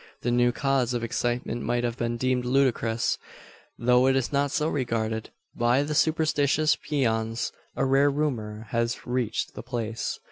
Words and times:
The 0.23 0.31
new 0.31 0.51
cause 0.51 0.95
of 0.95 1.03
excitement 1.03 1.61
might 1.61 1.83
have 1.83 1.95
been 1.95 2.17
deemed 2.17 2.43
ludicrous; 2.43 3.19
though 3.77 4.07
it 4.07 4.15
is 4.15 4.33
not 4.33 4.49
so 4.49 4.67
regarded 4.67 5.29
by 5.55 5.83
the 5.83 5.93
superstitious 5.93 6.75
peons. 6.75 7.51
A 7.75 7.85
rare 7.85 8.09
rumour 8.09 8.65
has 8.71 9.05
reached 9.05 9.53
the 9.53 9.61
place. 9.61 10.17